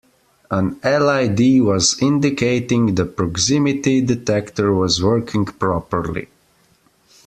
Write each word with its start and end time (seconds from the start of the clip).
An 0.49 0.79
LED 0.83 1.61
was 1.63 1.95
indicating 2.01 2.95
the 2.95 3.05
proximity 3.05 4.01
detector 4.01 4.73
was 4.73 5.03
working 5.03 5.45
properly. 5.45 6.27